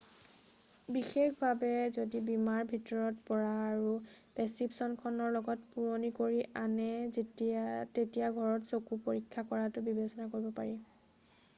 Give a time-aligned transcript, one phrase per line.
[0.93, 3.91] বিশেষভাৱে যদি বীমাৰ ভিতৰত পৰা আৰু
[4.37, 6.89] প্ৰেছক্ৰিপচনখন লগত পুৰণ কৰি আনে
[7.19, 10.75] তেতিয়া ঘৰত চকু পৰীক্ষা কৰাটো বিবেচনা কৰিব পাৰি